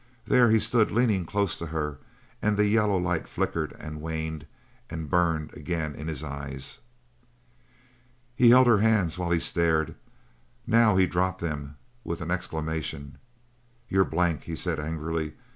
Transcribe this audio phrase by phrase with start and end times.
[0.25, 1.99] There he stood leaning close to her,
[2.41, 4.47] and the yellow light flickered and waned
[4.89, 6.79] and burned again in his eyes.
[8.35, 9.93] He had held her hands while he stared.
[10.65, 13.19] Now he dropped them with an exclamation.
[13.89, 15.33] "You're blank," he said angrily.